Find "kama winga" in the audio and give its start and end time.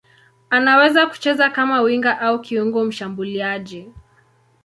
1.49-2.19